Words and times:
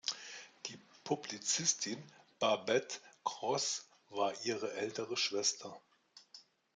Die 0.65 0.79
Publizistin 1.03 2.01
Babette 2.39 2.97
Gross 3.23 3.87
war 4.09 4.33
ihre 4.45 4.73
ältere 4.73 5.15
Schwester. 5.15 5.79